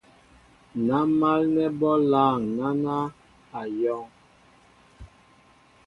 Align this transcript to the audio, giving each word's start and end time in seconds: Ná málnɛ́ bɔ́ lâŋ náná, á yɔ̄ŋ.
Ná 0.87 0.97
málnɛ́ 1.19 1.67
bɔ́ 1.79 1.93
lâŋ 2.11 2.39
náná, 2.57 2.95
á 3.59 3.61
yɔ̄ŋ. 3.81 4.03